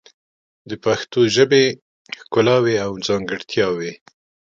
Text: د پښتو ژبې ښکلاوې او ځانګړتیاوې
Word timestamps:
د 0.69 0.71
پښتو 0.83 1.19
ژبې 1.35 1.65
ښکلاوې 2.19 2.75
او 2.85 2.91
ځانګړتیاوې 3.07 3.93